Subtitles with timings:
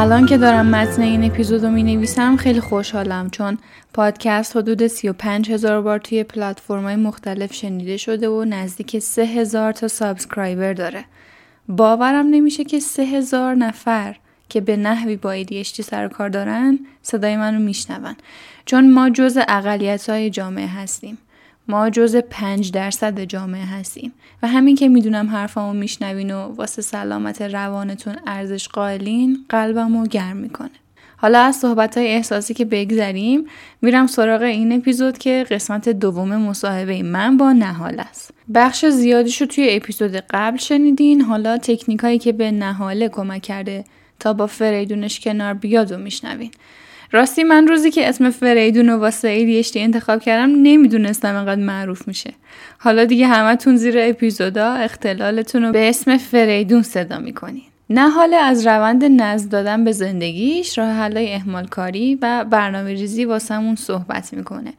[0.00, 3.58] الان که دارم متن این اپیزود رو می نویسم خیلی خوشحالم چون
[3.94, 9.72] پادکست حدود 35 هزار بار توی پلتفرم های مختلف شنیده شده و نزدیک 3 هزار
[9.72, 11.04] تا subscriber داره.
[11.68, 14.16] باورم نمیشه که 3 هزار نفر
[14.48, 18.16] که به نحوی با ADHD سر کار دارن صدای منو میشنون
[18.64, 21.18] چون ما جز اقلیت های جامعه هستیم.
[21.68, 24.12] ما جز پنج درصد جامعه هستیم.
[24.42, 30.70] و همین که می‌دونم حرفامو میشنوین و واسه سلامت روانتون ارزش قائلین قلبمو گرم می‌کنه.
[31.16, 33.46] حالا از صحبت های احساسی که بگذریم
[33.82, 38.30] میرم سراغ این اپیزود که قسمت دوم مصاحبه من با نهال است.
[38.54, 41.20] بخش زیادیشو توی اپیزود قبل شنیدین.
[41.20, 43.84] حالا تکنیک هایی که به نهاله کمک کرده
[44.20, 46.50] تا با فریدونش کنار بیاد و میشنوین.
[47.12, 52.32] راستی من روزی که اسم فریدون و واسه ADHD انتخاب کردم نمی‌دونستم انقدر معروف میشه.
[52.78, 57.62] حالا دیگه همتون زیر اپیزودا اختلالتون رو به اسم فریدون صدا می‌کنین.
[57.90, 63.24] نه حال از روند نزد دادن به زندگیش راه حلای احمال کاری و برنامه ریزی
[63.24, 64.72] واسمون صحبت می‌کنه.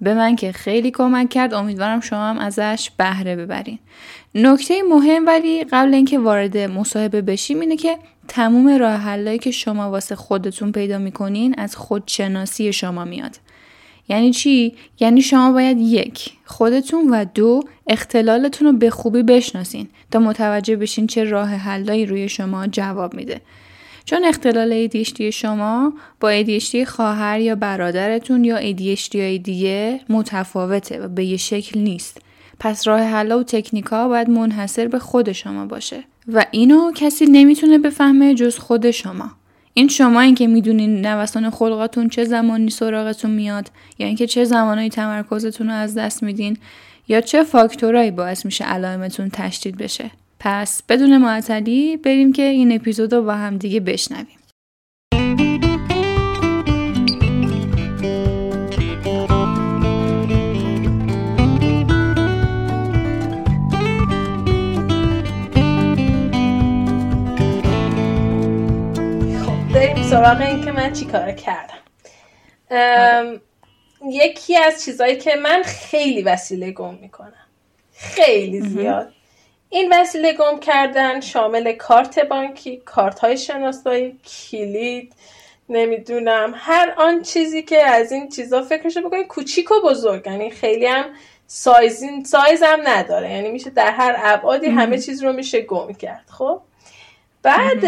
[0.00, 3.78] به من که خیلی کمک کرد امیدوارم شما هم ازش بهره ببرین.
[4.34, 7.96] نکته مهم ولی قبل اینکه وارد مصاحبه بشیم اینه که
[8.28, 13.38] تموم راه حلایی که شما واسه خودتون پیدا می‌کنین از خودشناسی شما میاد.
[14.08, 20.18] یعنی چی؟ یعنی شما باید یک خودتون و دو اختلالتون رو به خوبی بشناسین تا
[20.18, 23.40] متوجه بشین چه راه حلایی روی شما جواب میده.
[24.04, 31.24] چون اختلال ADHD شما با ADHD خواهر یا برادرتون یا ADHD دیگه متفاوته و به
[31.24, 32.18] یه شکل نیست.
[32.60, 36.04] پس راه حل و تکنیکا باید منحصر به خود شما باشه.
[36.28, 39.30] و اینو کسی نمی‌تونه بفهمه جز خود شما.
[39.74, 44.88] این شما این که می‌دونین نوسان خلقاتون چه زمانی سراغتون میاد یا اینکه چه زمانایی
[44.88, 46.56] تمرکزتون رو از دست میدین
[47.08, 50.10] یا چه فاکتورایی باعث میشه علائمتون تشدید بشه
[50.40, 54.38] پس بدون معطلی بریم که این اپیزود رو با هم دیگه بشنویم
[70.16, 71.78] سراغ این که من چیکار کردم.
[74.10, 77.46] یکی از چیزهایی که من خیلی وسیله گم می‌کنم.
[77.92, 79.12] خیلی زیاد.
[79.68, 84.18] این وسیله گم کردن شامل کارت بانکی، کارت های شناسایی،
[84.50, 85.12] کلید،
[85.68, 90.26] نمی‌دونم هر آن چیزی که از این چیزا فکرشو بکنید کوچیک و بزرگ.
[90.26, 91.04] یعنی خیلی هم
[91.46, 93.32] سایزین سایز هم نداره.
[93.32, 96.60] یعنی میشه در هر ابعادی همه چیز رو میشه گم کرد خب؟
[97.46, 97.84] بعد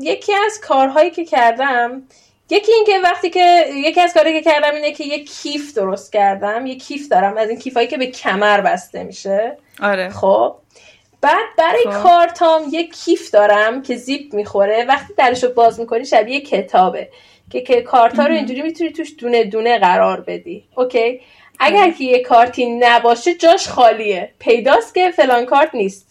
[0.00, 2.02] یکی از کارهایی که کردم
[2.50, 6.66] یکی اینکه وقتی که یکی از کارهایی که کردم اینه که یه کیف درست کردم
[6.66, 9.58] یه کیف دارم از این کیفایی که به کمر بسته میشه.
[9.82, 10.08] آره.
[10.08, 10.54] خب.
[11.20, 12.02] بعد برای خب.
[12.02, 14.84] کارتام یه کیف دارم که زیپ می‌خوره.
[14.88, 17.08] وقتی درش رو باز می‌کنی شبیه کتابه
[17.50, 20.64] که که کارتا رو اینجوری می‌تونی توش دونه دونه قرار بدی.
[20.76, 21.20] اوکی؟
[21.60, 24.30] اگر که یه کارتی نباشه جاش خالیه.
[24.38, 26.07] پیداست که فلان کارت نیست.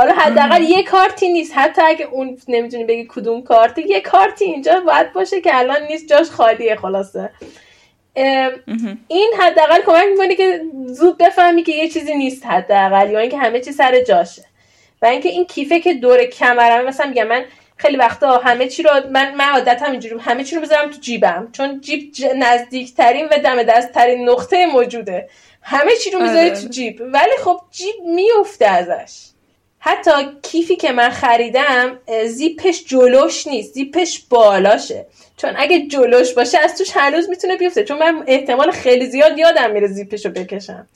[0.00, 1.52] حالا حداقل یه کارتی نیست.
[1.54, 6.06] حتی اگه اون نمی‌تونی بگی کدوم کارتی یه کارتی اینجا باید باشه که الان نیست
[6.06, 7.30] جاش خالیه خلاصه.
[9.08, 13.60] این حداقل کمک می‌کنه که زود بفهمی که یه چیزی نیست حداقل یا اینکه همه
[13.60, 14.44] چی سر جاشه.
[15.02, 17.44] و اینکه این کیفه که دور کمرم مثلا میگم من
[17.76, 21.48] خیلی وقتا همه چی رو من من عادتم اینجوری همه چی رو بذارم تو جیبم
[21.52, 25.28] چون جیب نزدیکترین و دم دستترین نقطه موجوده.
[25.62, 26.60] همه چی رو می‌ذاری آره.
[26.60, 27.00] تو جیب.
[27.00, 29.29] ولی خب جیب میفته ازش.
[29.82, 30.10] حتی
[30.42, 35.06] کیفی که من خریدم زیپش جلوش نیست زیپش بالاشه.
[35.36, 37.84] چون اگه جلوش باشه از توش هنوز می‌تونه بیفته.
[37.84, 40.88] چون من احتمال خیلی زیاد یادم میره زیپش رو بکشم.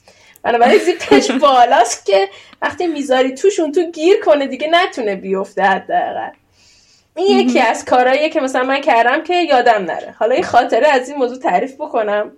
[0.43, 2.29] بنابراین زیپش بالاست که
[2.61, 6.29] وقتی می‌ذاری توش اون تو گیر کنه دیگه نتونه بیفته حداقل.
[7.15, 10.15] این یکی از کارهاییه که مثلا من کردم که یادم نره.
[10.19, 12.31] حالا این خاطره از این موضوع تعریف بکنم.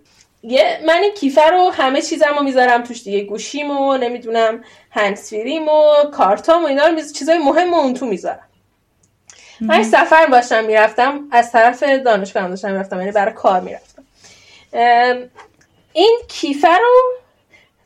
[0.48, 3.24] یه من این کیفه رو همه چیزم رو می‌ذارم توش دیگه.
[3.24, 8.48] گوشیم و نمی‌دونم هنسفیریم و کارتام و اینا رو چیزای مهم اون تو می‌ذارم.
[9.62, 14.04] من سفر باشم می‌رفتم از طرف دانشگاه هم داشتم می‌رفتم یعنی برای کار می‌رفتم.
[15.94, 17.12] این کیفه رو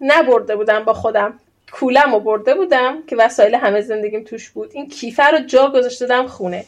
[0.02, 1.40] نبرده بودم با خودم.
[1.72, 4.72] کولم رو برده بودم که وسایل همه زندگیم توش بود.
[4.74, 6.66] این کیفه رو جا گذاشته خونه.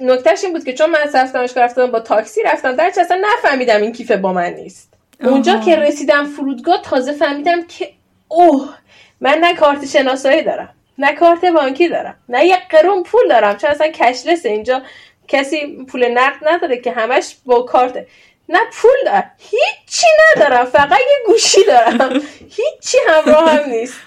[0.00, 3.82] نکتهش این بود که چون من از دانشگاه رفتم با تاکسی رفتم در اصلا نفهمیدم
[3.82, 4.92] این کیفه با من نیست.
[5.20, 7.90] اونجا که رسیدم فرودگاه تازه فهمیدم که
[8.28, 8.74] اوه
[9.20, 13.56] من نه کارت شناسایی دارم نه کارت بانکی دارم نه یه قرون پول دارم.
[13.56, 14.82] چون اصلا کشلسه اینجا
[15.28, 18.06] کسی پول نقد نداره که همش با کارت.
[18.48, 20.06] نه پول دارم هیچی
[20.36, 22.22] ندارم فقط یه گوشی دارم.
[22.56, 24.05] هیچی همراه هم نیست.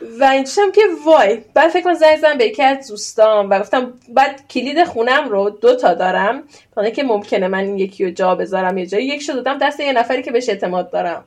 [0.00, 4.48] و اینجاشم که وای بعد فکر کنم زنگ به یکی از دوستان و گفتم بعد
[4.48, 6.42] کلید خونم رو دو تا دارم.
[6.74, 8.78] تا که ممکنه من این یکی رو جا بذارم.
[8.78, 11.24] یه جایی یک شو دادم دست یه نفری که بهش اعتماد دارم.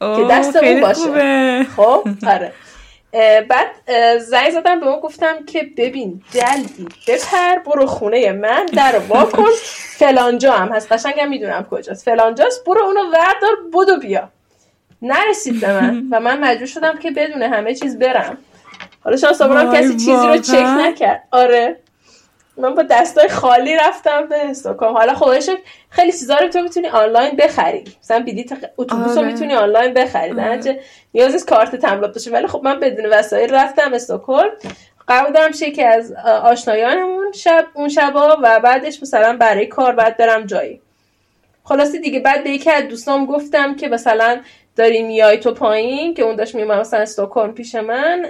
[0.00, 1.64] که دست اون باشه.
[1.64, 2.52] خب آره.
[3.48, 3.66] بعد
[4.18, 9.50] زنگ زدم به اون گفتم که ببین جلدی بپر برو خونه من در وا کن.
[9.98, 10.92] فلانجا هم هست.
[10.92, 12.04] قشنگم می‌دونم کجاست.
[12.04, 14.28] فلانجاست برو اونو وردار بدو بیا.
[15.04, 16.02] نرسید به من.
[16.10, 18.38] و من مجبور شدم که بدون همه چیز برم.
[19.00, 21.22] حالا شانس آوردم کسی چیزی رو چک نکرد.
[21.30, 21.76] آره.
[22.56, 25.50] من با دستای خالی رفتم به استوکام حالا خودش
[25.90, 27.84] خیلی چیزا رو تو می‌تونی آنلاین بخری.
[28.02, 29.32] مثلا بلیط اتوبوس رو آره.
[29.32, 30.30] می‌تونی آنلاین بخری.
[30.30, 30.80] آره.
[31.14, 32.30] نیاز نیست کارت تملات باشه.
[32.30, 34.50] ولی خب من بدون وسایل رفتم استکهلم.
[35.06, 36.12] قرار دارم یکی از
[36.42, 40.80] آشنایانمون شب اون شبا و بعدش مثلا برای کار بعد برم جایی.
[41.64, 44.40] خلاصی دیگه بعد به یکی از دوستام گفتم که مثلا
[44.76, 48.26] داری میای تو پایین که اون داشت میومد مثلا استوکن پیش من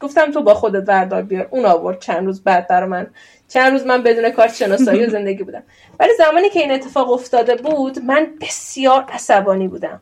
[0.00, 1.48] گفتم تو با خودت وردار بیار.
[1.50, 3.06] اون آورد چند روز بعد برای من.
[3.48, 5.62] چند روز من بدون کارت شناسایی و زندگی بودم.
[6.00, 10.00] ولی زمانی که این اتفاق افتاده بود من بسیار عصبانی بودم.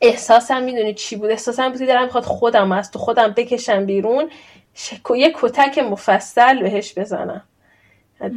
[0.00, 4.30] احساسم می‌دونی چی بود؟ احساسم بود که دارم می‌خواد خودم از تو خودم بکشم بیرون.
[4.74, 7.42] شکو یه کتک مفصل بهش بزنم.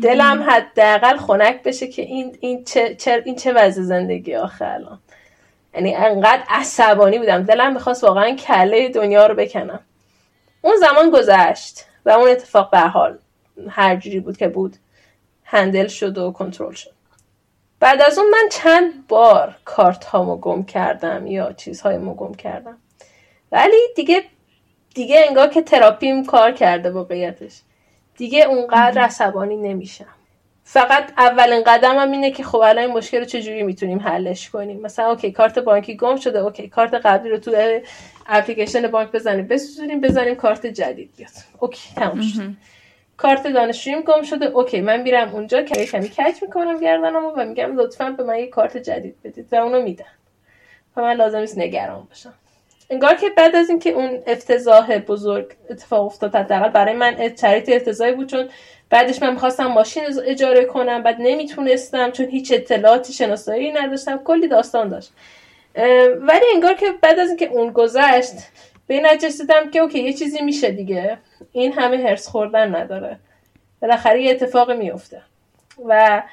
[0.04, 5.00] دلم حداقل خنک بشه که این این چه, چه این چه وضع زندگی آخه الان.
[5.74, 7.44] یعنی انقدر عصبانی بودم.
[7.44, 9.80] دلم می‌خواست واقعا کله دنیا رو بکنم.
[10.62, 13.18] اون زمان گذشت و اون اتفاق به حال
[13.70, 14.76] هر جوری بود که بود
[15.44, 16.92] handle شد و کنترل شد.
[17.80, 22.78] بعد از اون من چند بار کارت هامو گم کردم یا چیزهایمو گم کردم.
[23.52, 24.24] ولی دیگه
[24.94, 27.62] دیگه انگار که تراپیم کار کرده واقعیتش.
[28.18, 30.16] دیگه اونقدر عصبانی نمیشم.
[30.72, 35.10] فقط اولین قدمم اینه که خب الان این مشکل رو چجوری می‌تونیم حلش کنیم؟ مثلا
[35.10, 37.82] okay کارت بانکی گم شده okay کارت قبلی رو تو
[38.28, 41.32] اپلیکیشن بانک بزنیم بسوزونیم بزنیم کارت جدید بیاد.
[41.60, 42.42] okay تموم شد.
[43.18, 47.80] کارت دانشجویم گم شده okay من میرم اونجا که کمی کچ می‌کنم گردنم و میگم
[47.80, 50.06] لطفا به من یه کارت جدید بدید و اونو میدن
[50.98, 52.34] و من لازم نیست نگران باشم.
[52.90, 58.12] انگار که بعد از اینکه اون افتضاح بزرگ اتفاق افتاد حداقل برای من شرایط افتضاحی
[58.14, 58.50] بود چون
[58.90, 64.90] بعدش من می‌خواستم ماشین اجاره کنم بعد نمی‌تونستم چون هیچ اطلاعاتی شناسایی نداشتم کلی داستان
[64.90, 65.12] داشت.
[66.22, 68.34] ولی انگار که بعد از اینکه اون گذشت
[68.88, 71.18] به این دیدم که اوکی یه چیزی میشه دیگه.
[71.52, 73.20] این همه هرس خوردن نداره.
[73.82, 75.22] بالاخره یه اتفاق میفته
[75.86, 76.24] و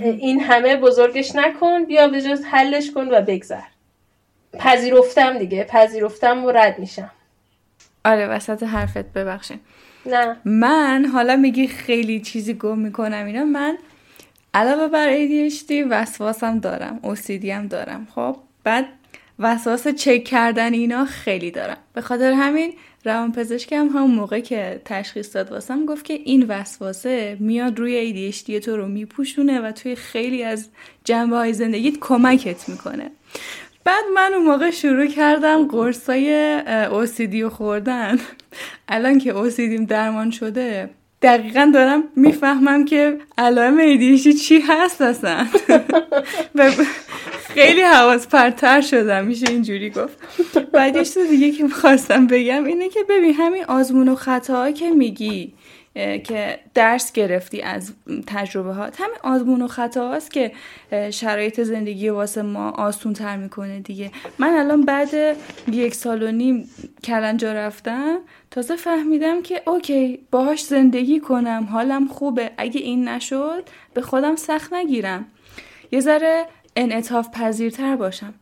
[0.00, 3.60] این همه بزرگش نکن بیا به جز حلش کن و بگذر.
[4.58, 7.10] پذیرفتم دیگه پذیرفتم و رد میشم.
[8.04, 9.60] آره وسط حرفت ببخشید
[10.06, 10.36] نه.
[10.44, 13.78] من حالا میگی خیلی چیزی گم می‌کنم اینا من
[14.54, 18.08] علاوه بر ADHD وسواسم دارم OCD هم دارم.
[18.14, 18.86] خب بعد
[19.38, 21.76] وسواس چک کردن اینا خیلی دارم.
[21.94, 22.72] به خاطر همین
[23.04, 28.64] روان پزشکم هم موقع که تشخیص داد واسم گفت که این وسواسه میاد روی ADHD
[28.64, 30.68] تو رو میپوشونه و توی خیلی از
[31.04, 33.10] جنبه های زندگیت کمکت می‌کنه.
[33.84, 36.60] بعد من اون موقع شروع کردم قرصای
[36.90, 38.18] اوسیدی خوردن.
[38.88, 40.90] الان که اوسیدیم درمان شده
[41.22, 45.46] دقیقا دارم می‌فهمم که علائم ایدیشی چی هست اصلا.
[47.54, 50.18] خیلی حواظ پرتر شدم میشه اینجوری گفت.
[50.72, 55.52] بعدش تو دیگه که می‌خواستم بگم اینه که ببین همین آزمون و خطاها که میگی
[56.24, 57.92] که درس گرفتی از
[58.26, 60.52] تجربه ها همین آزمون و خطا هست که
[61.10, 64.10] شرایط زندگی واسه ما آسون تر می‌کنه دیگه.
[64.38, 65.36] من الان بعد
[65.72, 66.70] یک سال و نیم
[67.04, 68.18] کلنجا رفتم
[68.50, 72.50] تازه فهمیدم که اوکی باهاش زندگی کنم حالم خوبه.
[72.58, 73.64] اگه این نشد
[73.94, 75.24] به خودم سخت نگیرم.
[75.92, 78.34] یه ذره انعطاف پذیرتر باشم.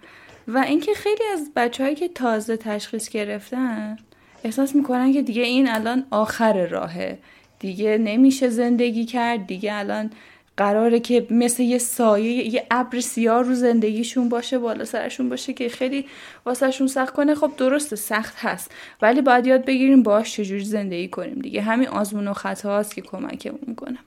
[0.48, 3.96] و اینکه خیلی از بچههایی که تازه تشخیص گرفتن
[4.44, 7.18] احساس می‌کنن که دیگه این الان آخر راهه.
[7.58, 9.46] دیگه نمیشه زندگی کرد.
[9.46, 10.10] دیگه الان
[10.56, 15.68] قراره که مثل یه سایه یه ابر سیاه رو زندگیشون باشه بالا سرشون باشه که
[15.68, 16.06] خیلی
[16.46, 17.34] واسهشون سخت کنه.
[17.34, 18.70] خب درسته سخت هست.
[19.02, 21.62] ولی باید یاد بگیریم باش چجوری زندگی کنیم دیگه.
[21.62, 23.98] همین آزمون و خطا هست که کمکمون می‌کنه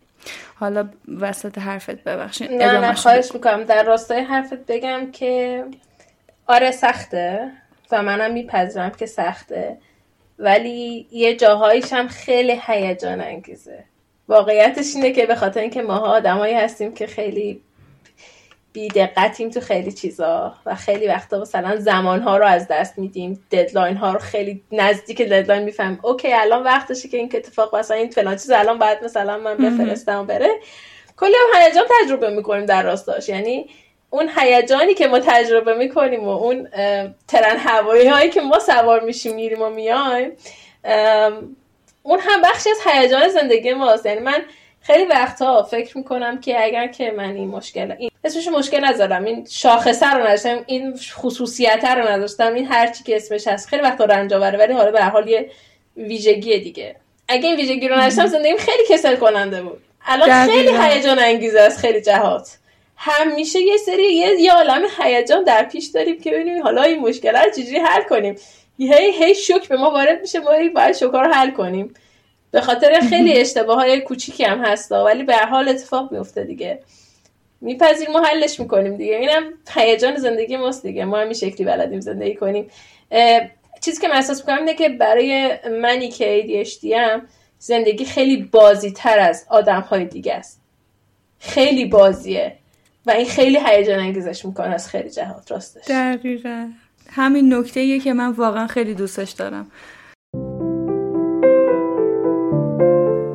[0.56, 0.90] حالا
[1.20, 2.52] وسط حرفت ببخشید.
[2.52, 3.64] نه نه خواهش می‌کنم.
[3.64, 5.64] در راستای حرفت بگم که
[6.48, 7.52] آره سخته.
[7.92, 9.78] و منم میپذیرم که سخته.
[10.42, 13.84] ولی یه جاهایش هم خیلی هیجان انگیزه
[14.28, 17.62] واقعیتش اینه که به خاطر اینکه ماها آدمایی هستیم که خیلی
[18.74, 24.14] بی‌دقتیم تو خیلی چیزا و خیلی وقتا مثلا زمانها رو از دست میدیم deadline ها
[24.14, 28.52] رو خیلی نزدیک deadline میفهمم okay الان وقتشه که این اتفاق مثلا این فلان چیز
[28.52, 30.50] الان باید مثلا من بفرستم و بره.
[31.18, 33.30] کلی هم هیجان تجربه می‌کنیم در راستاش.
[33.30, 33.70] یعنی
[34.14, 36.68] اون هیجانی که ما تجربه می‌کنیم و اون
[37.28, 40.32] ترن هوایی هایی که ما سوار میشیم میریم و میایم
[42.04, 44.06] اون هم بخشی از هیجان زندگی ماست.
[44.06, 44.42] یعنی من
[44.82, 49.48] خیلی وقتها فکر می‌کنم که اگر که من این مشکل این اسمش مشکل نذارم این
[49.50, 53.68] شاخصه رو نداشتم این خصوصیت رو نداشتم این هرچی که اسمش هست.
[53.68, 55.50] خیلی وقتا رنج آوره ولی حالا به حال یه
[55.98, 56.96] ویژگی دیگه.
[57.28, 59.82] اگه این ویژگی رو نداشتم زندگیم خیلی کسل کننده بود.
[60.06, 62.58] الان خیلی هیجان انگیزه از خیلی جهات.
[63.04, 67.36] همیشه یه سری یه, یه عالم هیجان در پیش داریم که ببینیم حالا این مشکل
[67.36, 68.36] رو چجوری حل کنیم.
[68.78, 71.94] هی هی شوک به ما وارد میشه ما باید شوکا رو حل کنیم.
[72.52, 76.80] به خاطر خیلی اشتباه های کوچیکی هم هستا ولی به حال اتفاق میفته دیگه.
[77.62, 79.16] میپذیریم و حلش می‌کنیم دیگه.
[79.16, 81.06] اینم هیجان زندگی ماست دیگه.
[81.06, 82.70] ما همین شکلی بلدیم زندگی کنیم.
[83.82, 85.50] چیزی که من احساس می‌کنم اینه که برای
[85.82, 87.28] منی که ADHD هم
[87.60, 90.62] زندگی خیلی بازی تر از آدم های دیگه است.
[91.40, 92.61] خیلی بازیه.
[93.06, 95.84] و این خیلی هیجان انگیزش می‌کنه از خیلی جهات راستش.
[95.88, 96.68] دقیقا.
[97.10, 99.68] همین نکته که من واقعا خیلی دوستش دارم.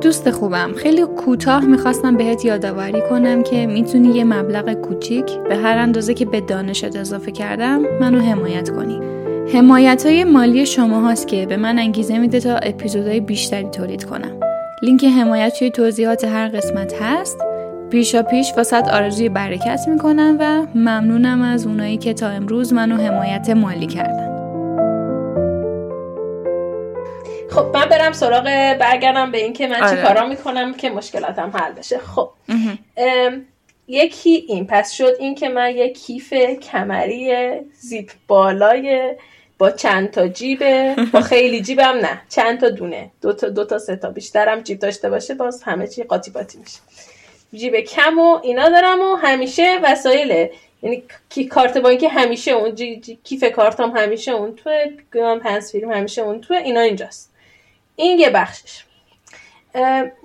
[0.01, 5.77] دوست خوبم خیلی کوتاه می‌خواستم بهت یادآوری کنم که می‌تونی یه مبلغ کوچیک به هر
[5.77, 8.99] اندازه که به دانشت اضافه کردم منو حمایت کنی.
[9.53, 14.39] حمایت های مالی شما هاست که به من انگیزه میده تا اپیزودهای بیشتری تولید کنم.
[14.81, 17.46] لینک حمایت توی توضیحات هر قسمت هست.
[17.91, 23.49] پیشا پیش واسط آرزوی برکت می‌کنم و ممنونم از اونایی که تا امروز منو حمایت
[23.49, 24.37] مالی کردن.
[27.49, 28.43] خب من برم سراغ
[28.79, 29.95] برگردم به اینکه من آره.
[29.95, 31.97] چی کارا می‌کنم که مشکلاتم حل بشه.
[31.97, 32.29] خب.
[33.87, 37.33] یکی این پس شد این که من یه کیف کمری
[37.79, 39.15] زیپ بالای
[39.57, 43.11] با چند تا جیبه با خیلی جیبم نه چند تا دونه.
[43.21, 44.09] دو تا دو تا سه تا.
[44.09, 46.79] بیشترم جیب داشته باشه باز همه چی قاطی باتی میشه.
[47.53, 50.51] جیب کم و اینا دارم و همیشه وسایله.
[50.81, 54.69] یعنی کی کارت بانکی همیشه اون جی جی کیف کارتام همیشه اون تو
[55.11, 57.33] گام فیلم همیشه اون تو اینا اینجاست.
[57.95, 58.83] این یه بخشش.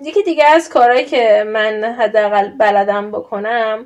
[0.03, 3.85] یکی دیگه از کارهایی که من حداقل بلدم بکنم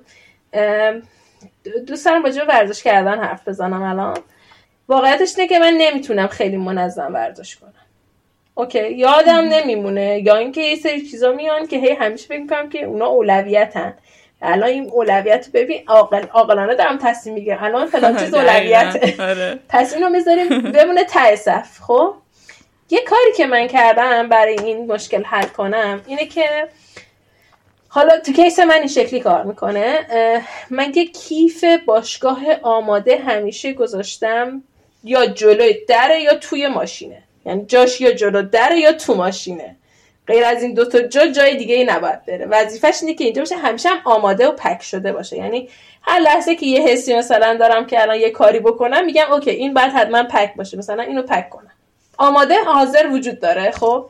[1.88, 4.18] دوست دارم با ورزش کردن حرف بزنم الان.
[4.88, 7.74] واقعیتش اینه که من نمی‌تونم خیلی منظم ورزش کنم.
[8.58, 10.20] اوکی یادم نمیمونه.
[10.20, 13.94] یا اینکه یه سری چیزا میان که هی همیشه فکر می‌کنم که اونا اولویتن.
[14.42, 17.64] الان این اولویت ببین عاقل عاقلانه دارم تصمیم می‌گیرم.
[17.64, 19.60] الان فلان چیز اولویت آره.
[19.70, 22.14] پس اینو می‌ذاریم بمونه ته صف خب؟
[22.90, 26.68] یه کاری که من کردم برای این مشکل حل کنم اینه که
[27.88, 30.00] حالا تو case من این شکلی کار می‌کنه.
[30.70, 34.64] من یه کیف باشگاه آماده همیشه گذاشتم
[35.04, 37.24] یا جلوی دره یا توی ماشینه.
[37.48, 39.76] یعنی جاش یا جلو دره یا تو ماشینه.
[40.28, 42.46] غیر از این دوتا جا جای دیگه ای نباید بره.
[42.46, 45.38] وظیفش اینه که اینجا باشه همیشه هم آماده و pack شده باشه.
[45.38, 45.70] یعنی
[46.02, 49.74] هر لحظه که یه حسی مثلا دارم که الان یه کاری بکنم میگم okay این
[49.74, 50.78] باید حتما pack باشه.
[50.78, 51.72] مثلا اینو pack کنم.
[52.18, 54.06] آماده حاضر وجود داره خب؟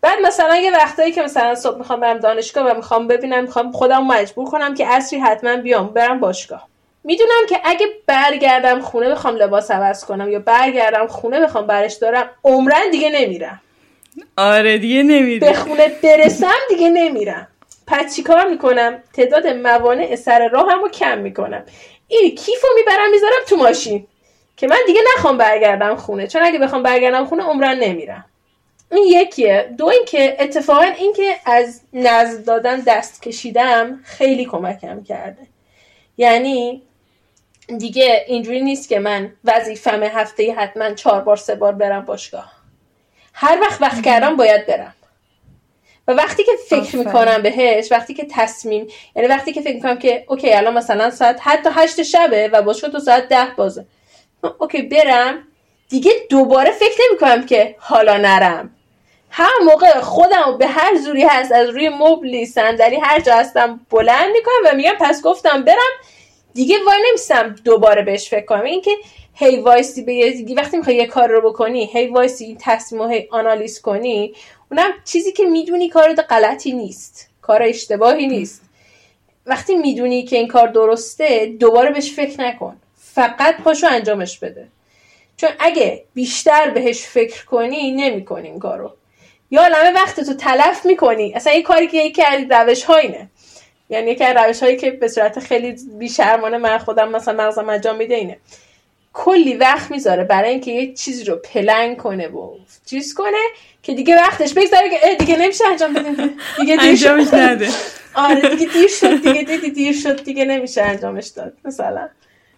[0.00, 4.06] بعد مثلا یه وقتایی که مثلا صبح می‌خوام برم دانشگاه و می‌خوام ببینم می‌خوام خودم
[4.06, 6.69] مجبور کنم که اصری حتما بیام برم باشگاه.
[7.04, 12.30] می‌دونم که اگه برگردم خونه بخوام لباس عوض کنم یا برگردم خونه بخوام برش دارم
[12.44, 13.60] عمرن دیگه نمیرم.
[14.36, 17.48] آره دیگه نمیرم به خونه برسم دیگه نمیرم.
[17.86, 21.64] پس چیکار می‌کنم؟ تعداد موانع سر راهمو کم می‌کنم.
[22.08, 24.06] این کیفو می‌برم می‌ذارم تو ماشین.
[24.56, 26.26] که من دیگه نخوام برگردم خونه.
[26.26, 28.24] چون اگه بخوام برگردم خونه عمرن نمیرم.
[28.92, 29.70] این یکیه.
[29.78, 35.42] دو اینکه اتفاقا اینکه از نزد دادن دست کشیدم خیلی کمکم کرده.
[36.16, 36.82] یعنی
[37.78, 42.52] دیگه اینجوری نیست که من وظیفم هفته حتما چهار بار سه بار برم باشگاه.
[43.34, 44.94] هر وقت وقت کردم باید برم.
[46.08, 48.86] و وقتی که فکر می‌کنم بهش وقتی که تصمیم
[49.16, 52.90] یعنی وقتی که فکر می‌کنم که اوکی الان مثلا ساعت حتی هشت شبه و باشگاه
[52.90, 53.86] تو ساعت ده بازه.
[54.58, 55.46] okay برم.
[55.88, 58.70] دیگه دوباره فکر نمی‌کنم که حالا نرم.
[59.30, 64.32] هر موقع خودم به هر زوری هست از روی مبلی صندلی هر جا هستم بلند
[64.32, 65.92] می‌کنم و میگم پس گفتم برم.
[66.54, 68.64] دیگه وای نمیستم دوباره بهش فکر کنم.
[68.64, 68.90] اینکه
[69.34, 73.80] هی وایسی به وقتی می‌خوای یه کار رو بکنی هی وایسی این تصمیم هی آنالیز
[73.80, 74.34] کنی
[74.70, 77.28] اونم چیزی که می‌دونی کار غلطی نیست.
[77.42, 78.62] کار اشتباهی نیست.
[79.46, 82.76] وقتی می‌دونی که این کار درسته دوباره بهش فکر نکن.
[82.96, 84.68] فقط پاشو انجامش بده.
[85.36, 88.92] چون اگه بیشتر بهش فکر کنی نمی‌کنی این کارو.
[89.50, 91.34] یا لمه وقت تو تلف می‌کنی.
[91.34, 93.30] اصلا این کاری که یکی از روش هاینه
[93.90, 97.96] یعنی یکی از روش هایی که به صورت خیلی بیشرمانه من خودم مثلا مغزم انجام
[97.96, 98.38] میده اینه.
[99.12, 102.54] کلی وقت می‌ذاره برای اینکه یه چیزی رو پلن کنه و
[102.86, 103.38] چیز کنه
[103.82, 106.30] که دیگه وقتش بگذاره که دیگه نمیشه انجام بده.
[106.60, 107.34] دیگه شد.
[107.34, 107.68] نده.
[108.14, 112.08] آره دیگه دیر شد دیگه دیدی دیر شد دیگه نمیشه انجامش داد مثلا.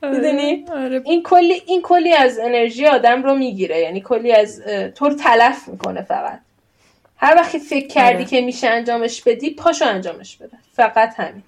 [0.02, 1.02] آره، می‌دونی؟ آره.
[1.04, 4.62] این کلی این کلی از انرژی آدم رو می‌گیره یعنی کلی از
[4.94, 6.40] طور تلف می‌کنه فقط.
[7.22, 8.24] هر وقتی فکر کردی آره.
[8.24, 10.56] که میشه انجامش بدی پاشو انجامش بده.
[10.76, 11.42] فقط همین.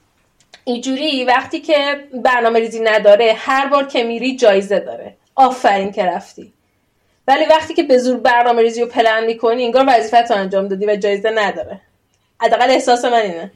[0.64, 5.16] اینجوری وقتی که برنامه ریزی نداره هر بار که میری جایزه داره.
[5.34, 6.52] آفرین که رفتی.
[7.28, 10.86] ولی وقتی که به زور برنامه ریزی رو پلن می‌کنی انگار وظیفت رو انجام دادی
[10.86, 11.80] و جایزه نداره.
[12.40, 13.52] حداقل احساس من اینه.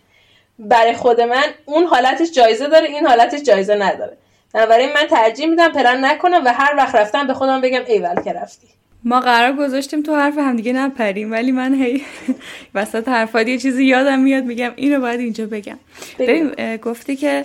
[0.59, 4.17] برای خود من اون حالتش جایزه داره این حالتش جایزه نداره.
[4.55, 8.33] بنابراین من ترجیح میدم پلن نکنم و هر وقت رفتم به خودم بگم ایول که
[8.33, 8.69] رفتی.
[9.05, 12.03] ما قرار گذاشتیم تو حرف همدیگه نپریم ولی من هی
[12.75, 15.79] وسط حرفات یه چیزی یادم میاد میگم اینو باید اینجا بگم.
[16.19, 17.45] ببین گفتی که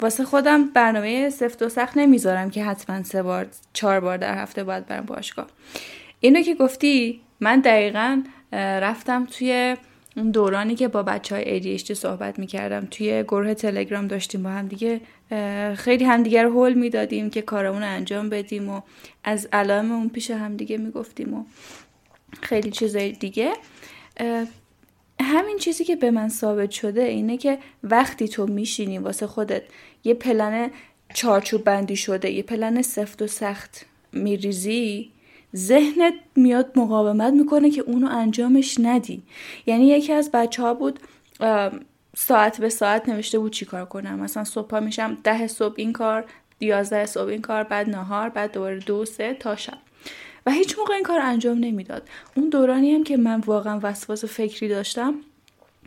[0.00, 4.64] واسه خودم برنامه سفت و سخت نمی‌ذارم که حتما سه بار چهار بار در هفته
[4.64, 5.46] باید برم باشگاه.
[6.20, 8.22] اینو که گفتی من دقیقا
[8.52, 9.76] رفتم توی
[10.16, 14.68] اون دورانی که با بچه های ADHD صحبت می‌کردم توی گروه تلگرام داشتیم با هم
[14.68, 15.00] دیگه
[15.74, 18.80] خیلی همدیگه رو حل می‌دادیم که کارمون انجام بدیم و
[19.24, 21.44] از علائم اون پیش همدیگه می‌گفتیم و
[22.42, 23.52] خیلی چیزای دیگه.
[25.20, 29.62] همین چیزی که به من ثابت شده اینه که وقتی تو میشینی واسه خودت
[30.04, 30.70] یه پلن
[31.14, 35.10] چارچوب بندی شده یه پلن سفت و سخت میریزی
[35.56, 39.22] ذهنت میاد مقاومت می‌کنه که اونو انجامش ندی.
[39.66, 41.00] یعنی یکی از بچه ها بود
[42.16, 44.18] ساعت به ساعت نوشته بود چی کار کنم.
[44.18, 46.24] مثلا صبح میشم ده صبح این کار
[46.60, 49.78] یازده صبح این کار بعد نهار بعد دوباره دو سه تا شب.
[50.46, 52.08] و هیچ موقع این کار انجام نمی‌داد.
[52.36, 55.14] اون دورانی هم که من واقعا وسواس فکری داشتم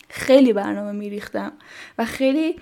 [0.10, 1.52] خیلی برنامه میریختم
[1.98, 2.56] و خیلی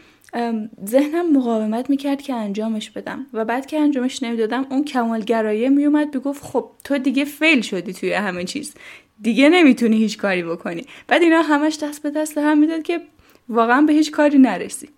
[0.87, 6.43] ذهنم مقاومت می‌کرد که انجامش بدم و بعد که انجامش نمی‌دادم اون کمالگرایه میومد بگفت
[6.43, 8.73] خب تو دیگه فیل شدی توی همه چیز.
[9.21, 10.85] دیگه نمی‌تونی هیچ کاری بکنی.
[11.07, 13.01] بعد اینا همش دست به دست هم می‌داد که
[13.49, 14.89] واقعا به هیچ کاری نرسی.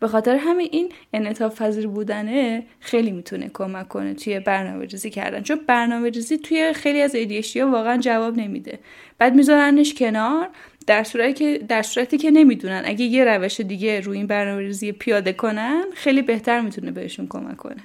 [0.00, 5.42] به خاطر همین این انعطاف پذیر بودنه خیلی می‌تونه کمک کنه توی برنامه ریزی کردن.
[5.42, 8.78] چون برنامه ریزی توی خیلی از ایدیشی ها واقعا جواب نمیده.
[9.18, 10.48] بعد میذارنش کنار
[10.86, 12.82] در صورتی که در صورتی که نمی‌دونن.
[12.84, 17.56] اگه یه روش دیگه روی این برنامه ریزی پیاده کنن خیلی بهتر می‌تونه بهشون کمک
[17.56, 17.82] کنه.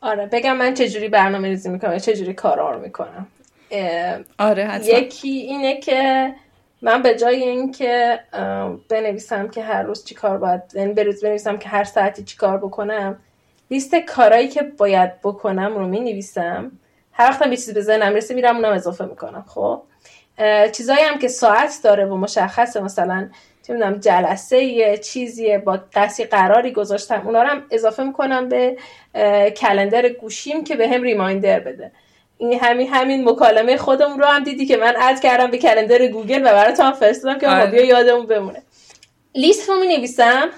[0.00, 3.26] آره بگم من چجوری برنامه ریزی می‌کنم چجوری کارا رو می‌کنم.
[4.38, 4.98] آره حتما.
[4.98, 6.32] یکی اینه که
[6.82, 8.20] من به جای اینکه
[8.88, 12.58] بنویسم که هر روز چی کار باید یعنی بروز بنویسم که هر ساعتی چی کار
[12.58, 13.18] بکنم
[13.70, 16.72] لیست کارهایی که باید بکنم رو می نویسم
[17.12, 19.82] هر وقتم یه چیزی به ذهنم رسه میرم اونم اضافه می‌کنم خب؟
[20.72, 23.28] چیزایی هم که ساعت داره و مشخصه مثلا
[23.68, 28.76] نمی‌دونم جلسه یه چیزیه با دستی قراری گذاشتم اونا رو هم اضافه می‌کنم به
[29.56, 31.92] کلندر گوشیم که به هم ریمایندر بده.
[32.38, 36.40] این همین همین مکالمه خودمون رو هم دیدی که من اد کردم به کلندر گوگل
[36.40, 37.70] و برای هم فرستادم که آره.
[37.70, 38.62] بیا یادمون بمونه.
[39.34, 40.48] لیست رو می نویسم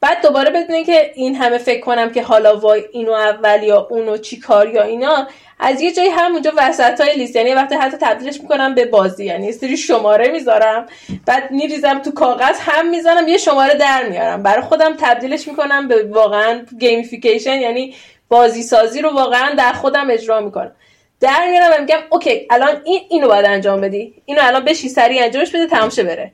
[0.00, 4.16] بعد دوباره بدونه که این همه فکر کنم که حالا وای اینو اول یا اونو
[4.16, 5.28] چی کار یا اینا
[5.60, 9.52] از یه جایی همونجا وسط های لیست یعنی وقتی حتی تبدیلش می‌کنم به بازی یعنی
[9.52, 10.86] سری شماره می‌ذارم
[11.26, 14.42] بعد میریزم تو کاغذ هم می‌زنم یه شماره در میارم.
[14.42, 17.94] برای خودم تبدیلش می‌کنم به واقعا gamification یعنی
[18.28, 20.72] بازی سازی رو واقعا در خودم اجرا می‌کنم.
[21.20, 25.24] در میارم و میگم okay الان این اینو باید انجام بدی اینو الان بشین سریع
[25.24, 26.32] انجامش بده تمام بره.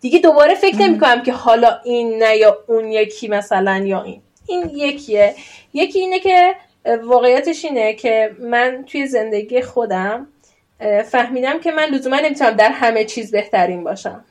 [0.00, 4.22] دیگه دوباره فکر نمی کنم که حالا این نه یا اون یکی مثلا یا این.
[4.46, 5.34] این یکیه.
[5.72, 6.54] یکی اینه که
[7.04, 10.26] واقعیتش اینه که من توی زندگی خودم
[11.10, 14.24] فهمیدم که من لزوما نمی‌تونم در همه چیز بهترین باشم.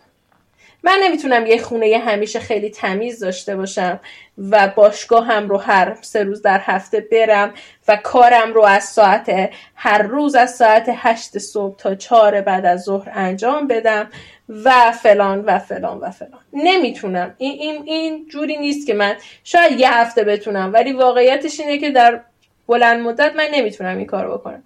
[0.84, 4.00] من نمی‌تونم یه خونه همیشه خیلی تمیز داشته باشم
[4.38, 7.54] و باشگاه هم رو هر سه روز در هفته برم
[7.88, 12.82] و کارم رو از ساعت هر روز از ساعت هشت صبح تا چهار بعد از
[12.82, 14.10] ظهر انجام بدم
[14.50, 16.42] و فلان و فلان و فلان.
[16.54, 17.36] نمی‌تونم.
[17.38, 21.92] این, این, این جوری نیست که من شاید یه هفته بتونم ولی واقعیتش اینه که
[21.92, 22.22] در
[22.68, 24.64] بلند مدت من نمی‌تونم این کار بکنم.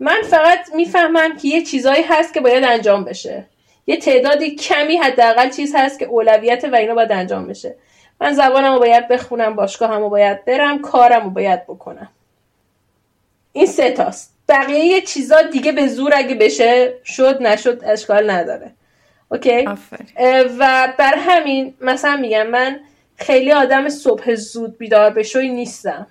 [0.00, 3.44] من فقط می‌فهمم که یه چیزایی هست که باید انجام بشه.
[3.88, 7.74] یه تعدادی کمی حداقل چیز هست که اولویت و اینا باید انجام بشه.
[8.20, 12.08] من زبانم رو باید بخونم باشگاه هم رو باید برم کارم رو باید بکنم.
[13.52, 14.34] این سه تاست.
[14.48, 18.70] بقیه چیزا دیگه به زور اگه بشه شد نشد اشکال نداره.
[19.28, 19.68] اوکی؟
[20.58, 22.80] و بر همین مثلا میگم من
[23.16, 26.06] خیلی آدم صبح زود بیدار بشوی نیستم.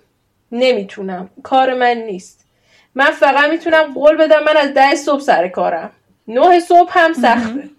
[0.52, 1.30] نمی‌تونم.
[1.44, 2.46] کار من نیست.
[2.96, 5.92] من فقط می‌تونم قول بدم من از ده صبح سر کارم.
[6.28, 7.70] نه صبح هم سخته.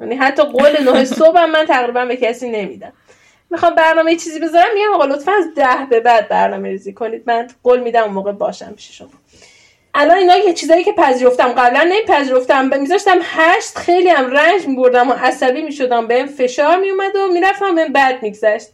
[0.00, 2.92] یعنی حتی قول نه صبح هم من تقریبا به کسی نمیدم.
[3.50, 7.22] می‌خوام برنامه چیزی بذارم میگم آقا لطفا از ده به بعد برنامه ریزی کنید.
[7.26, 9.08] من قول میدم اون موقع باشم پیش شما.
[9.94, 11.48] الان اینا یه چیزایی که پذیرفتم.
[11.48, 16.06] قبلا نمیپذیرفتم میذاشتم هشت خیلی هم رنج میبردم و عصبی می‌شدم.
[16.06, 18.68] بهم فشار میومد و می‌رفتم بهم بد میگذشت.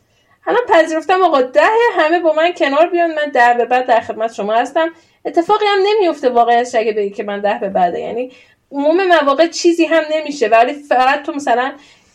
[0.46, 3.14] الان پذیرفتم آقا ده همه با من کنار بیان.
[3.14, 4.88] من ده به بعد در خدمت شما هستم.
[5.24, 8.00] اتفاقی هم نمیفته واقعا اگه بگی که من ده به بعده.
[8.00, 8.32] یعنی
[8.74, 11.72] عموم مواقع چیزی هم نمیشه ولی فقط تو مثلا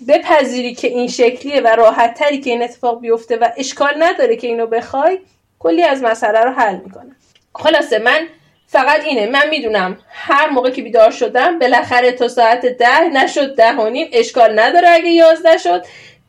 [0.07, 4.47] بپذیری که این شکلیه و راحت تری که این اتفاق بیفته و اشکال نداره که
[4.47, 5.19] اینو بخوای
[5.59, 7.15] کلی از مسئله رو حل می‌کنه.
[7.55, 8.27] خلاصه من
[8.67, 13.73] فقط اینه من می‌دونم هر موقع که بیدار شدم بالاخره تا ساعت ده نشد ده
[13.73, 15.85] و نیم اشکال نداره اگه یازده شد.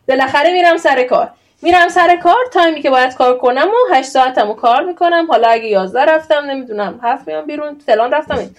[0.09, 1.31] بالاخره میرم سر کار.
[1.63, 5.27] میرم سر کار تایمی که باید کار کنم و هشت ساعتمو کار می‌کنم.
[5.31, 8.51] حالا اگه یازده رفتم نمی‌دونم هفت میام بیرون فلان رفتم.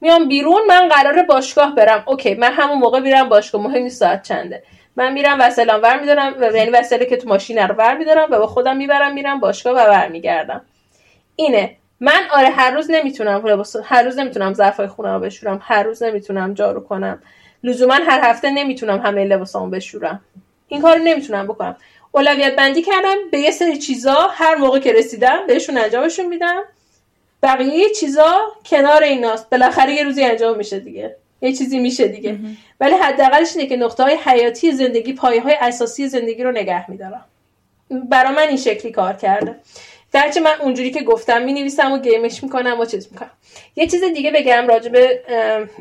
[0.00, 2.02] میام بیرون من قرار باشگاه برم.
[2.06, 4.62] اوکی من همون موقع میرم باشگاه مهم ساعت چنده.
[4.96, 8.46] من میرم وسلام ور میدارم یعنی وسیله که تو ماشین رو ور میدارم و با
[8.46, 10.64] خودم می‌برم میرم باشگاه و برمیگردم.
[11.36, 11.76] اینه.
[12.00, 16.54] من آره هر روز نمی‌تونم هر روز نمی‌تونم ظرفای خونه رو بشورم هر روز نمی‌تونم
[16.54, 17.22] جارو کنم.
[17.64, 20.20] لزوما هر هفته نمی‌تونم همه لباسامو بشورم.
[20.68, 21.76] این کارو نمی‌تونم بکنم.
[22.12, 26.62] اولویت بندی کردم به یه سری چیزا هر موقع که رسیدم بهشون انجامشون میدم.
[27.44, 29.50] بقیه چیزا کنار ایناست.
[29.50, 31.16] بالاخره یه روزی انجام میشه دیگه.
[31.42, 32.38] یه چیزی میشه دیگه.
[32.80, 37.24] ولی حداقلش اینه که نقطه های حیاتی زندگی پایه های اساسی زندگی رو نگه میدارم
[37.90, 39.54] برا من این شکلی کار کرده.
[40.12, 43.30] درچه من اونجوری که گفتم می نویسم و گیمش می‌کنم و چیز می‌کنم.
[43.76, 45.20] یه چیز دیگه بگم راجع به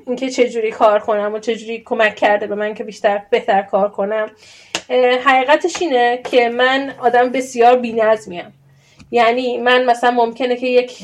[0.08, 4.32] اینکه چجوری کار کنم و چجوری کمک کرده به من که بیشتر بهتر کار کنم.
[5.26, 8.54] حقیقتش اینه که من آدم بسیار بینظمیم.
[9.12, 10.97] یعنی من مثلا ممکنه که یک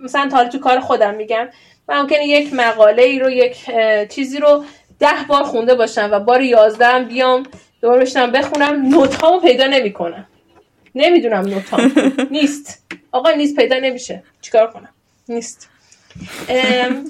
[0.00, 1.48] مثلا تا تو کار خودم میگم
[1.88, 3.56] من ممکنه یک مقاله ای رو یک
[4.08, 4.64] چیزی رو
[4.98, 7.42] ده بار خونده باشم و بار یازده بیام
[7.80, 10.26] دوباره بشینم بخونم note پیدا نمی‌کنم.
[10.94, 11.92] نمی‌دونم note ام.
[12.30, 12.82] نیست.
[13.12, 14.22] آقا نیست پیدا نمیشه.
[14.40, 14.88] چیکار کنم؟
[15.28, 15.68] نیست.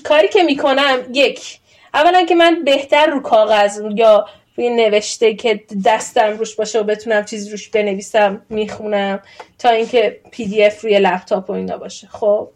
[0.04, 1.58] کاری که می‌کنم یک
[1.94, 7.24] اولا که من بهتر رو کاغذ یا روی نوشته که دستم روش باشه و بتونم
[7.24, 9.22] چیزی روش بنویسم می‌خونم
[9.58, 12.06] تا اینکه PDF روی لپتاپ و اینا باشه.
[12.06, 12.48] خب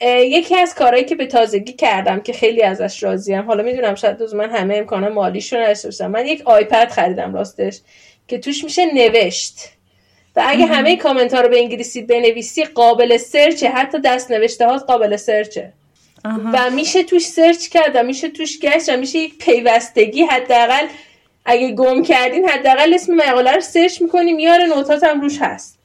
[0.00, 4.34] یکی از کارهایی که به تازگی کردم که خیلی ازش راضیم حالا می‌دونم شاید دوز
[4.34, 7.80] من همه امکان مالیش رو نداشته من یک iPad خریدم راستش
[8.28, 9.58] که توش میشه نوشت.
[10.36, 13.68] و اگه همه کامنت ها رو به انگلیسی بنویسی قابل search ه.
[13.68, 15.72] حتی دست نوشته ها قابل search ه.
[16.24, 20.86] و میشه توش search کرد و میشه توش گشت و میشه یک پیوستگی حداقل
[21.50, 25.78] اگه گم کردین حداقل اسم مقاله رو search می‌کنی میاره note ات هم روش هست.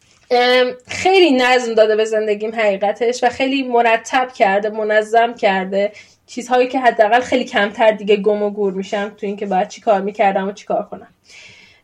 [0.88, 5.91] خیلی نظم داده به زندگیم حقیقتش و خیلی مرتب کرده منظم کرده.
[6.28, 10.02] چیزهایی که حداقل خیلی کمتر دیگه گم و گور میشم تو اینکه باید چی کار
[10.02, 11.08] می‌کردم و چی کار کنم.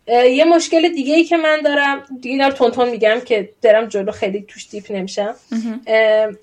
[0.08, 4.12] یه مشکل دیگه ای که من دارم دیگه دارم تون تون میگم که درم جلو
[4.12, 5.36] خیلی توش دیپ نمیشم.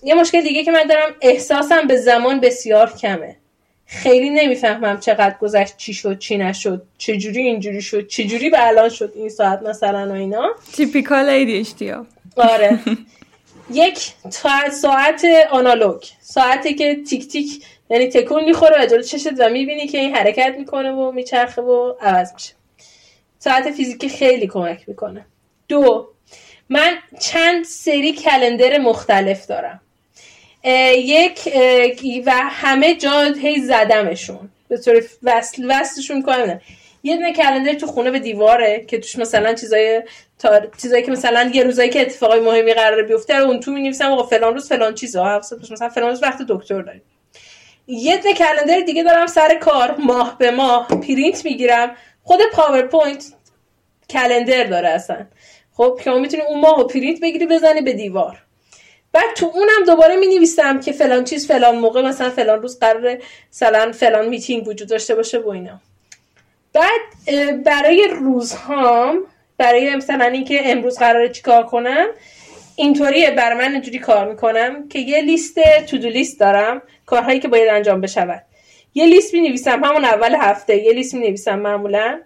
[0.05, 3.37] یه مشکل دیگه که من دارم احساسم به زمان بسیار کمه.
[3.87, 9.13] خیلی نمی‌فهمم چقدر گذشت چی شد چی نشد چجوری اینجوری شد چجوری به الان شد
[9.15, 10.55] این ساعت مثلا و اینا.
[10.73, 11.29] تیپیکال
[11.81, 12.07] ها.
[12.37, 12.79] آره.
[13.71, 13.99] یک
[14.73, 16.03] ساعت آنالوگ.
[16.21, 20.55] ساعتی که تیک تیک یعنی تکون می‌خوره و جلو چشت و می‌بینی که این حرکت
[20.59, 22.53] می‌کنه و میچرخه و عوض میشه.
[23.39, 25.27] ساعت فیزیکی خیلی کمک می‌کنه.
[25.69, 26.09] دو
[26.69, 29.81] من چند سری کلندر مختلف دارم.
[30.97, 31.53] یک
[32.27, 34.49] و همه جا هی زدمشون.
[34.69, 36.61] به طور وصل وصلشون کنم
[37.03, 40.03] یه دونه کلندر تو خونه به دیواره که توش مثلا چیزای
[40.39, 40.71] تار...
[40.83, 44.23] چیزایی که مثلا یه روزایی که اتفاقای مهمی قرار بیفته رو اون تو می‌نویسم آقا
[44.23, 45.41] فلان روز فلان چیزا.
[45.73, 47.03] مثلا فلان روز وقت دکتر داریم.
[47.87, 51.97] یه دونه کلندر دیگه دارم سر کار ماه به ماه پرینت می‌گیرم.
[52.23, 53.25] خود PowerPoint
[54.11, 55.27] calendar داره اصلا.
[55.73, 58.46] خب که می‌تونی اون ماه پرینت بگیری بزنی به دیوار.
[59.17, 63.19] بعد تو اونم دوباره می نویسم که فلان چیز فلان موقع مثلا فلان روز قرار
[63.53, 65.81] مثلا فلان میتینگ وجود داشته باشه و اینا.
[66.73, 67.01] بعد
[67.65, 69.19] برای روزهام
[69.59, 72.07] برای مثلا اینکه امروز قراره چیکار کنم
[72.77, 77.69] اینطوریه بر من اینجوری کار می‌کنم که یه لیست to-do list دارم کارهایی که باید
[77.69, 78.43] انجام بشود.
[78.95, 82.21] یه لیست می نویسم همون اول هفته یه لیست می نویسم معمولا.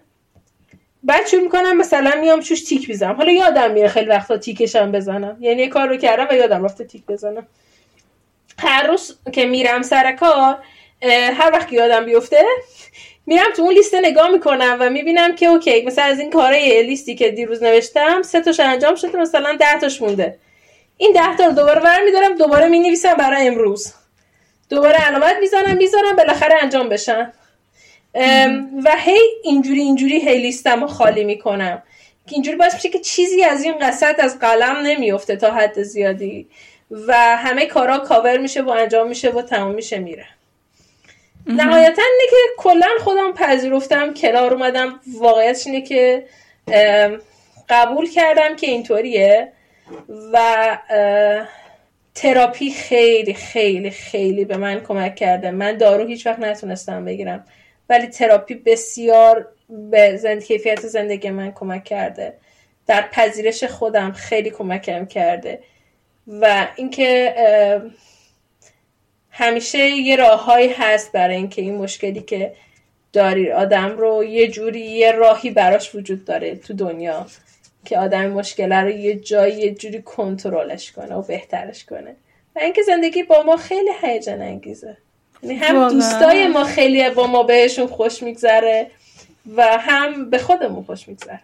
[1.03, 5.37] بعد شروع می‌کنم مثلا میام چوش تیک بیزم حالا یادم میره خیلی وقتا تیکشم بزنم.
[5.39, 7.47] یعنی کار رو کردم و یادم رفته تیک بزنم.
[8.59, 10.57] هر روز که میرم سر کار
[11.33, 12.45] هر وقت یادم بیفته
[13.25, 17.15] میرم تو اون لیست نگاه می‌کنم و می‌بینم که اوکی مثلا از این کارهای لیستی
[17.15, 20.37] که دیروز نوشتم سه تاش انجام شده مثلا ده تاش مونده.
[20.97, 23.93] این ده تا رو دوباره برمیدارم دوباره می نویسم برای امروز.
[24.69, 27.33] دوباره علامت می‌زنم می‌ذارم بالاخره انجام بشن
[28.83, 31.83] و هی اینجوری اینجوری هی لیستم رو خالی می‌کنم.
[32.27, 36.47] که اینجوری باعث میشه که چیزی از این قصد از قلم نمیفته تا حد زیادی.
[37.07, 40.25] و همه کارا کاور میشه و انجام میشه و تمام میشه میره.
[41.47, 44.99] نهایتا اینه که کلا خودم پذیرفتم کنار اومدم.
[45.19, 46.25] واقعیتش اینه که
[47.69, 49.51] قبول کردم که اینطوریه.
[50.33, 50.77] و
[52.15, 55.51] تراپی خیلی خیلی خیلی به من کمک کرده.
[55.51, 57.45] من دارو هیچ وقت نتونستم بگیرم.
[57.91, 60.43] ولی تراپی بسیار به زند...
[60.43, 62.33] کیفیت زندگی من کمک کرده.
[62.87, 65.59] در پذیرش خودم خیلی کمکم کرده.
[66.27, 67.35] و اینکه
[69.29, 72.53] همیشه یه راههایی هست برای اینکه این مشکلی که
[73.13, 77.25] داری آدم رو یه جوری یه راهی براش وجود داره تو دنیا.
[77.85, 82.15] که آدم مشکل رو یه جایی یه جوری کنترلش کنه و بهترش کنه.
[82.55, 84.97] و اینکه زندگی با ما خیلی هیجان انگیزه.
[85.49, 88.91] هم دوستای ما خیلی با ما بهشون خوش میگذره
[89.57, 91.39] و هم به خودمون خوش میگذره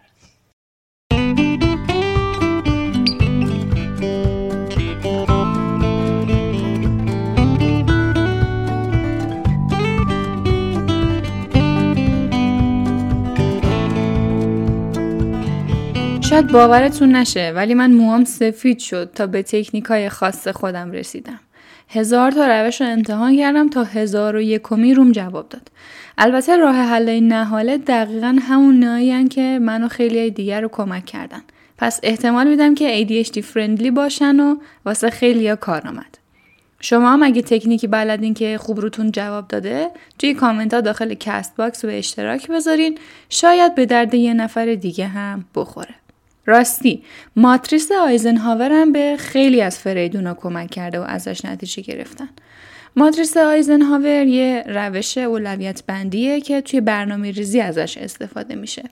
[16.28, 21.40] شاید باورتون نشه ولی من موهام سفید شد تا به تکنیک های خاص خودم رسیدم.
[21.88, 25.70] هزار تا روش رو امتحان کردم تا هزار و یکمی روم جواب داد.
[26.18, 31.42] البته راه حل اینا هالا دقیقا همونهایی که منو خیلی دیگه رو کمک کردن.
[31.78, 36.18] پس احتمال میدم که ADHD friendly باشن و واسه خیلی ها کار آمد.
[36.80, 41.56] شما هم اگه تکنیکی بلدین که خوب روتون جواب داده توی کامنت ها داخل کست
[41.56, 42.98] باکس اشتراک بذارین
[43.28, 45.94] شاید به درد یه نفر دیگه هم بخوره.
[46.48, 47.02] راستی
[47.36, 52.28] ماتریس آیزنهاور هم به خیلی از فریدونا کمک کرده و ازش نتیجه گرفتن.
[52.96, 58.82] ماتریس آیزنهاور یه روش اولویت بندیه که توی برنامه ریزی ازش استفاده میشه.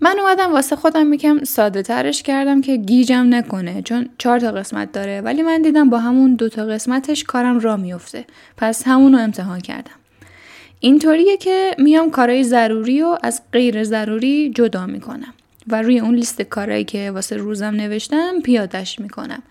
[0.00, 4.92] من اومدم واسه خودم میکم ساده ترش کردم که گیجم نکنه چون چهار تا قسمت
[4.92, 8.24] داره ولی من دیدم با همون دو تا قسمتش کارم را میفته.
[8.56, 9.90] پس همون رو امتحان کردم.
[10.80, 15.34] اینطوریه که میام کارهای ضروری و از غیر ضروری جدا می‌کنم.
[15.68, 19.42] و روی اون لیست کارهایی که واسه روزم نوشتم پیادش می‌کنم.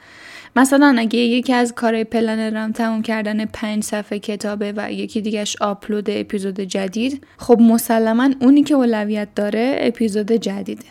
[0.56, 6.10] مثلا اگه یکی از کارهای پلنرم تموم کردن پنج صفحه کتابه و یکی دیگهش آپلود
[6.10, 10.86] اپیزود جدید خب مسلما اونی که اولویت داره اپیزود جدیده.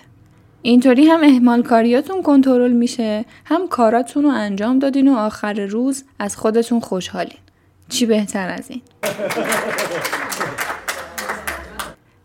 [0.62, 6.36] اینطوری هم اهمال کاریاتون کنترل میشه هم کاراتون رو انجام دادین و آخر روز از
[6.36, 7.38] خودتون خوشحالین.
[7.88, 8.82] چی بهتر از این؟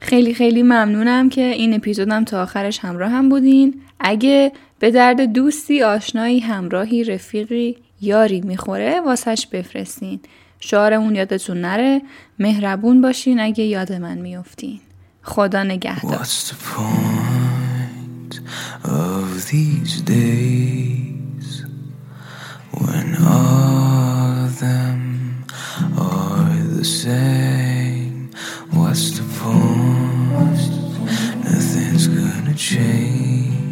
[0.04, 3.82] خیلی خیلی ممنونم که این اپیزودم تا آخرش همراه هم بودین.
[4.00, 10.20] اگه به درد دوستی آشنایی همراهی رفیقی یاری می‌خوره واسش بفرستین.
[10.60, 12.02] شعارمون یادتون نره.
[12.40, 14.80] مهربون باشین اگه یاد من میفتین
[15.22, 16.26] خدا نگهدار.
[32.64, 33.63] Change.